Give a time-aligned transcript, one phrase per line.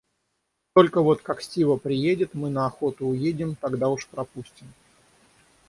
[0.73, 4.65] Только вот, как Стива приедет, мы на охоту уедем, тогда уж пропустим.